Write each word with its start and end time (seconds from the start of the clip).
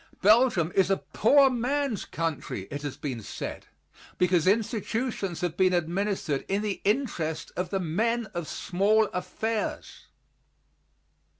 Belgium 0.23 0.71
is 0.73 0.89
a 0.89 0.97
poor 0.97 1.51
man's 1.51 2.05
country, 2.05 2.63
it 2.71 2.81
has 2.81 2.97
been 2.97 3.21
said, 3.21 3.67
because 4.17 4.47
institutions 4.47 5.41
have 5.41 5.55
been 5.55 5.73
administered 5.73 6.43
in 6.47 6.63
the 6.63 6.81
interest 6.83 7.51
of 7.55 7.69
the 7.69 7.79
men 7.79 8.25
of 8.33 8.47
small 8.47 9.05
affairs. 9.13 10.07